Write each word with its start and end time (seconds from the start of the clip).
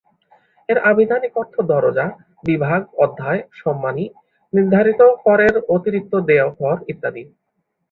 এর 0.69 0.77
আভিধানিক 0.91 1.33
অর্থ 1.37 1.55
দরজা, 1.71 2.05
বিভাগ, 2.43 2.81
অধ্যায়, 2.97 3.41
সম্মানী, 3.53 4.05
নির্ধারিত 4.53 5.01
করের 5.25 5.53
অতিরিক্ত 5.75 6.13
দেয় 6.29 6.47
কর 6.59 6.77
ইত্যাদি। 6.91 7.23